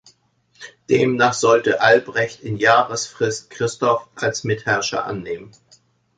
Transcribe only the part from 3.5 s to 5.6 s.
Christoph als Mitherrscher annehmen.